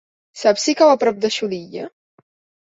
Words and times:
Saps 0.43 0.63
si 0.69 0.73
cau 0.79 0.93
a 0.93 0.95
prop 1.03 1.19
de 1.27 1.31
Xulilla? 1.37 1.85